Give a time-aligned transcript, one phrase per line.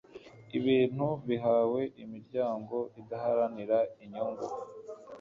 [0.57, 4.45] Ibintu bihawe imiryango idaharanira inyungu